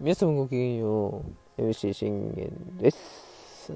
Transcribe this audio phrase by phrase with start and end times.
[0.00, 1.24] 皆様ごきげんよ
[1.58, 1.60] う。
[1.60, 3.72] MC 信玄です。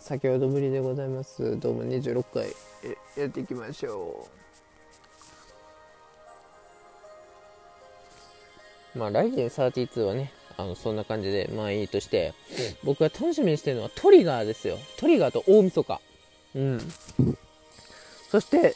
[0.00, 1.60] 先ほどぶりでございます。
[1.60, 2.46] どうも26回
[3.14, 4.26] やっていきましょ
[8.94, 8.98] う。
[8.98, 12.32] まあ来年32はねあのそんな感じでまあいいとして
[12.82, 14.78] 僕が楽しみにしてるのはトリガーですよ。
[14.96, 16.00] トリガーと大晦日。
[16.54, 16.80] うん。
[18.30, 18.74] そして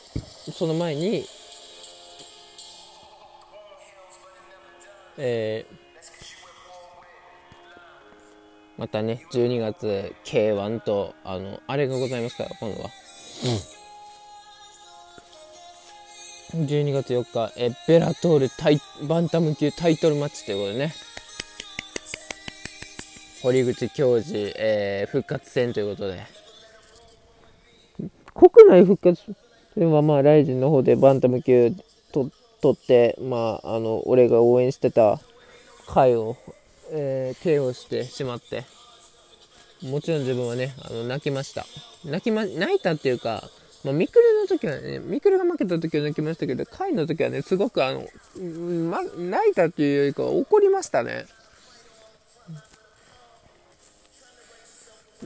[0.52, 1.24] その前に
[5.16, 5.81] えー
[8.78, 12.90] またね12月 K1 とあのあれがございますから今度は、
[16.54, 20.94] うん、12月4日えベラトールタイバンタム級タイトルマッチということでね。
[23.42, 26.24] 堀口教授、えー、復活戦ということで。
[28.34, 29.34] 国内復活
[29.74, 31.72] 戦はまあライジンの方でバンタム級
[32.12, 35.18] と取ってまああの俺が応援してた
[35.88, 36.36] 回を
[36.94, 38.64] えー、KO してしまって。
[39.82, 41.66] もちろん自分はねあの泣きました。
[42.04, 43.42] 泣きま泣いたっていうか、
[43.84, 48.06] まあ、ミクルの時はねミクルが負けた時は泣きましたけど回の時はねすごくあの、
[48.90, 51.26] ま、泣いたっていうよりかは怒りましたね。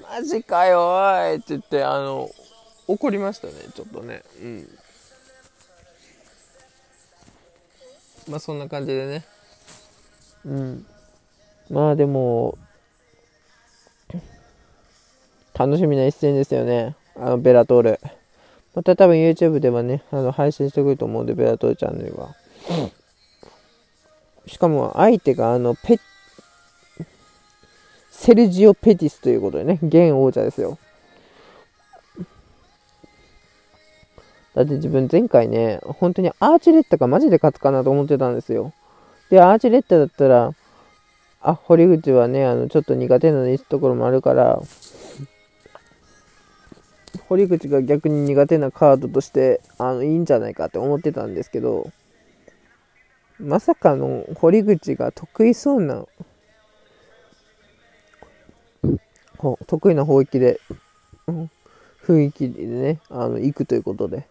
[0.03, 2.31] マジかよおいって言ってあの
[2.87, 4.23] 怒りましたねちょっとね。
[4.41, 4.79] うん。
[8.29, 9.25] まあそんな感じでね。
[10.47, 10.87] うん。
[11.71, 12.59] まあでも、
[15.55, 16.95] 楽しみな一戦ですよね。
[17.17, 18.01] あの、ベラトール。
[18.75, 22.35] また多分 YouTube ではね、あの配信してくると思うんで、ベラトールチャンネルは。
[24.47, 25.99] しかも、相手があの、ペ
[28.11, 30.79] セルジオ・ペティスということでね、現王者ですよ。
[34.55, 38.73] だって自分前回ね、本当にアーチレッタがマジで勝つかなと思ってたんですよ。
[39.31, 40.55] で、アーチレッタだったら、
[41.41, 44.61] あ、堀口はね、あの、ちょっと苦手なところもあるから、
[47.29, 51.91] 堀口が逆に苦手なカードとして、あの、いいんじゃないかって思ってたんですけど、
[53.39, 56.07] まさかの堀口が得意そうな、
[59.67, 60.61] 得意な方域で、
[62.03, 64.27] 雰囲気でね、あの、行くということで、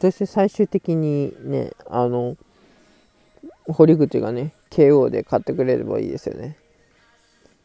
[0.00, 2.36] そして最終的にね、あの、
[3.66, 6.56] 堀口がね、KO で勝ってくれればいいですよね。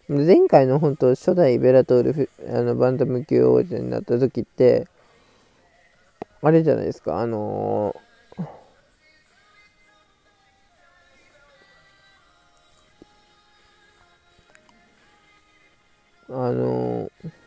[0.09, 4.87] 前回の本当、初代ベラトールあのバンタム級王者になった時って、
[6.41, 17.42] あれじゃないですか、あのー、あのー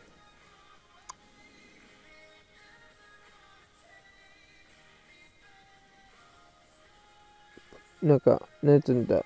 [8.07, 9.23] なんか、なんつうんだ。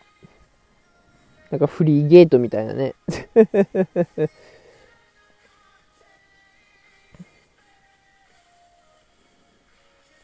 [1.52, 2.96] なんかフリーゲートみたいなね。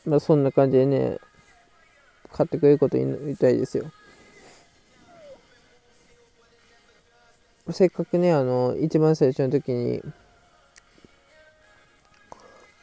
[0.06, 1.20] まあそんな感じでね、
[2.32, 3.92] 買ってくれること言いたいですよ。
[7.70, 10.02] せっかくね、あの、一番最初の時に、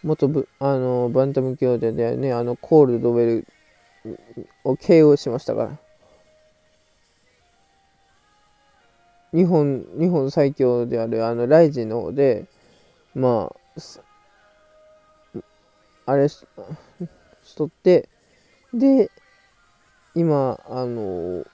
[0.05, 3.47] 元ブあのバンタム兄弟でね、あのコールドウェル
[4.65, 5.79] を KO しましたから。
[9.33, 12.47] 日本、日本最強であるあのライジンの方で、
[13.15, 13.75] まあ、
[16.07, 16.47] あれし、
[17.57, 18.09] とって、
[18.73, 19.11] で、
[20.15, 21.45] 今、あの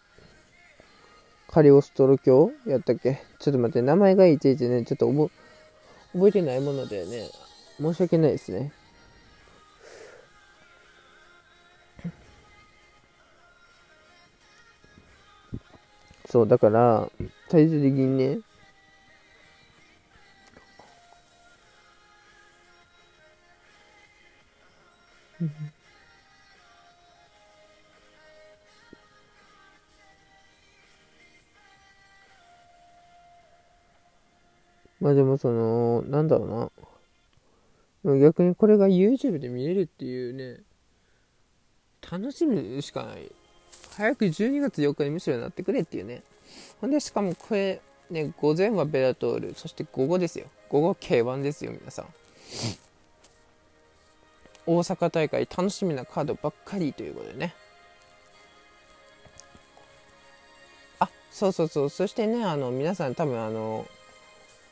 [1.48, 5.30] カリオストロ教やったっけちょっと待って、名前がいちいちね、ちょっと覚
[6.12, 7.28] 覚えてないものでね、
[7.80, 8.72] 申し訳ないですね。
[16.30, 17.10] そう、だから、
[17.48, 18.38] 最終的にね、
[35.00, 36.70] まあでもその、なんだろ
[38.04, 38.20] うな。
[38.20, 40.62] 逆にこれが YouTube で見れるっていうね、
[42.08, 43.39] 楽しみしかない。
[43.96, 46.22] 早く12月4日にむしろなってくれっていうね。
[46.80, 47.80] ほんで、しかもこれ、
[48.10, 50.46] ね、午前はベラトール、そして午後ですよ。
[50.68, 52.06] 午後 K1 ですよ、皆さん。
[54.66, 57.54] 大阪大会楽しみなカードばっかりということでね。
[60.98, 61.90] あ、そうそうそう。
[61.90, 63.86] そしてね、あの、皆さん多分あの、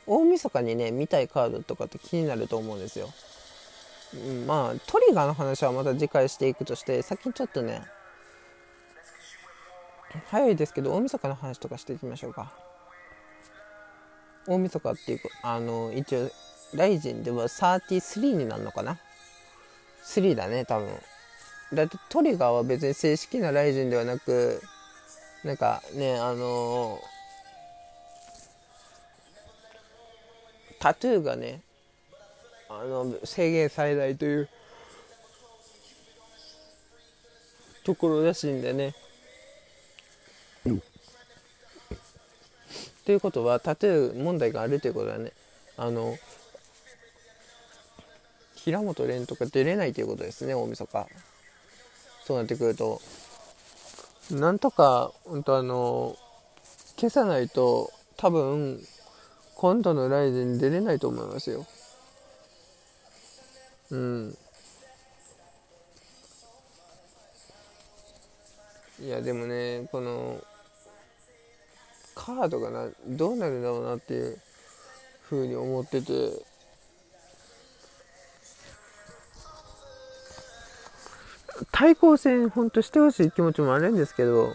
[0.09, 3.09] 大晦日にね見たいカードとかって気になると思うんですよ、
[4.47, 7.83] まあトリガーの話はまた次回していくとして先にちょっとね
[10.31, 12.51] 早いですけど大晦日の話とかしていきましょうか。
[14.47, 16.31] 大晦日っていうあの一応
[16.73, 18.97] ライジンでは33になるのかな
[20.03, 20.87] ？3だね多分。
[21.73, 24.61] だってトリガーは別に正式なライジンではなく
[25.43, 26.99] なんかねあのー、
[30.79, 31.61] タトゥーがね
[32.69, 34.49] あの制限されないという
[37.83, 38.95] ところらしいんでね。
[43.05, 45.31] ということはタトゥー問題があるということはね
[45.77, 46.17] あの
[48.55, 51.07] 平本蓮とか出れないということですね大晦日。
[52.25, 53.01] そうなってくると。
[54.29, 56.15] なんとか本当あの
[56.97, 58.79] 消さないと多分
[59.55, 61.65] 今度のライジン出れないと思いますよ。
[63.89, 64.37] うん。
[69.01, 70.43] いやでもねこの
[72.15, 74.37] カードがなどうなるんだろうなっていう
[75.23, 76.49] ふうに思ってて。
[81.71, 84.53] 対抗戦ほんとしてほしい気持ちもあるんですけど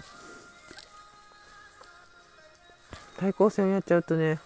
[3.19, 4.41] 対抗戦をやっちゃうとね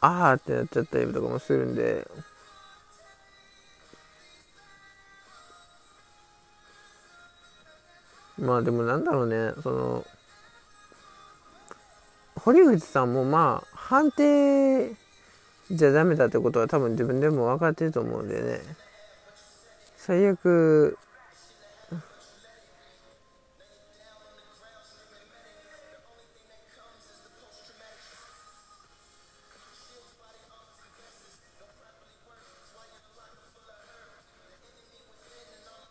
[0.00, 2.06] あーってなっちゃったりとかもするんで
[8.44, 10.04] まあでもなんだろうねその
[12.36, 14.92] 堀口さんもまあ判定
[15.70, 18.60] じゃダメだってことは多分自分でも分かってると思うんでね。
[19.96, 20.98] 最悪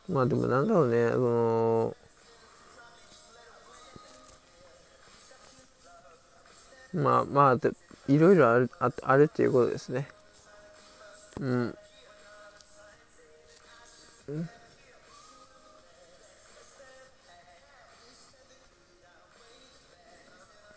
[0.07, 1.95] まあでもなんだろうねその
[6.93, 10.07] まあまあいろいろあるああるっていうことですね。
[11.39, 11.75] うん。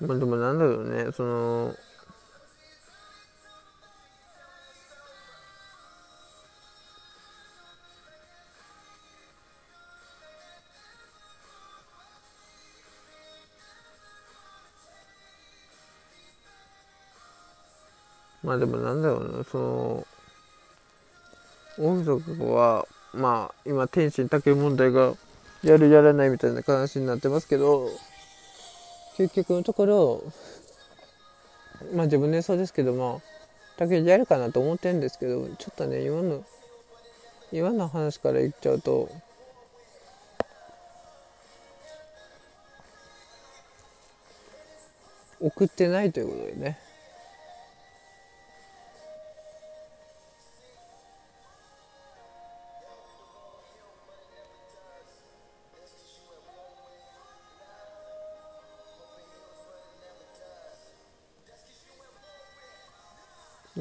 [0.00, 1.12] まあでもなんだろうね。
[1.12, 1.74] その
[18.46, 20.06] まあでもなんだろうなその
[21.78, 25.14] 大晦日はまあ今天心だけ問題が
[25.64, 27.90] やるやらないみたいな話になってますけど
[29.18, 30.22] 究極のところ
[31.92, 33.20] まあ自分でそうですけどまあ
[33.78, 36.44] だけやるかなと思ってるんですけどちょっとね今の
[37.50, 39.10] 今の話から言っちゃうと
[45.40, 46.78] 送ってないということでね。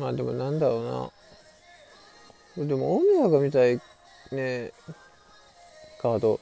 [0.06, 1.12] まあでもなんだろ
[2.58, 2.68] うな。
[2.68, 3.82] でも、大宮が見たい
[4.32, 4.72] ね、
[6.00, 6.40] カード。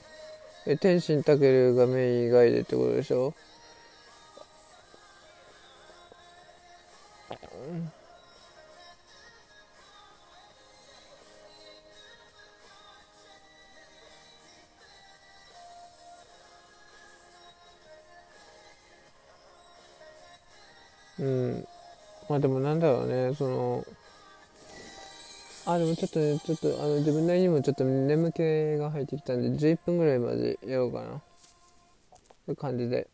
[0.65, 3.33] え、天心たけるがメイン以外でってことでしょ？
[21.19, 21.67] うん。
[22.29, 23.85] まあでもなんだろうね、その、
[25.65, 31.21] あ、でもちょっとね、ちょっとあの自分なりにもちょっと眠気が入ってきたんで、11分ぐらいまでやろうかな。
[32.45, 33.07] という感じで。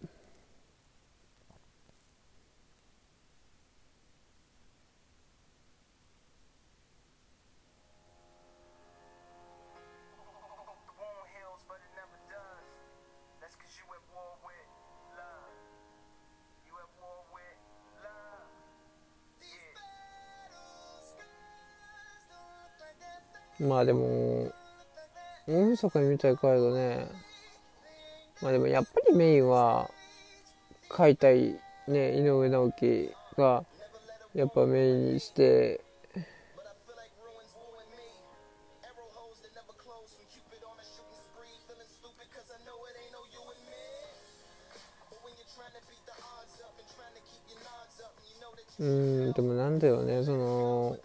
[23.60, 24.52] まあでも、
[25.48, 27.08] 大晦日に見たいカードね。
[28.42, 29.90] まあでもやっぱりメインは、
[30.88, 31.56] 買いたい
[31.88, 33.66] ね、井上直樹が、
[34.34, 35.82] やっぱメインにして、
[48.80, 50.98] うんでもなんだよねその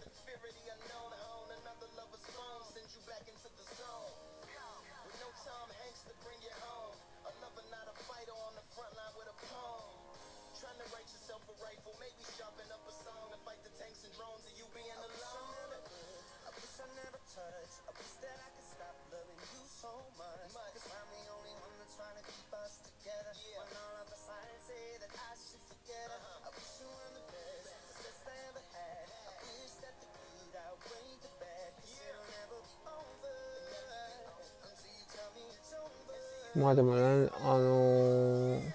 [36.56, 37.00] まあでもね
[37.42, 38.73] あのー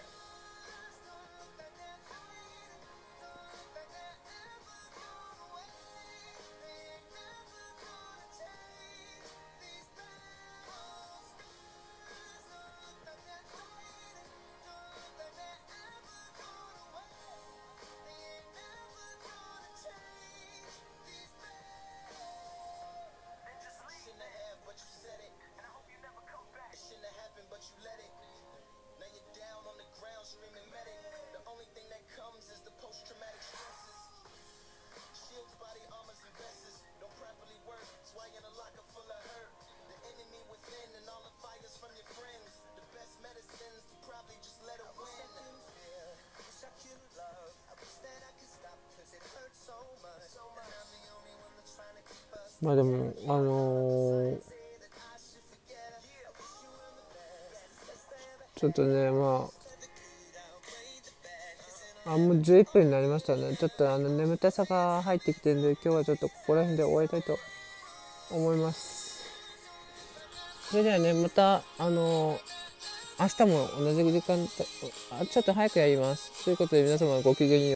[52.62, 54.38] まあでもあのー、
[58.56, 59.48] ちょっとねま
[62.06, 63.56] ああもう11分になりましたね。
[63.56, 67.38] ちょっとあの眠たさが入ってきてるんで今日はちょっとここら辺で終わりたいと
[68.30, 69.24] 思います。
[70.70, 72.40] それではねまたあのー、
[73.20, 76.44] 明日も同じ時間ちょっと早くやります。
[76.44, 77.68] ということで皆様ごきげんよう。